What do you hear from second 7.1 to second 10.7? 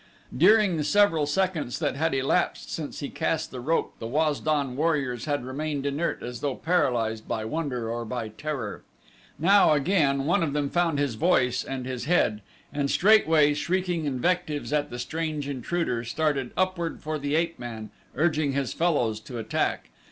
by wonder or by terror. Now, again, one of